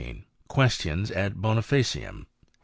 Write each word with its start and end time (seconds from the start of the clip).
Questiones 0.49 1.11
ad 1.11 1.35
Bonifacium. 1.39 2.25